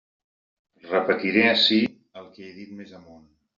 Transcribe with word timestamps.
Repetiré 0.91 1.45
ací 1.51 1.79
el 2.23 2.27
que 2.39 2.49
he 2.49 2.57
dit 2.59 2.75
més 2.83 2.99
amunt. 3.05 3.25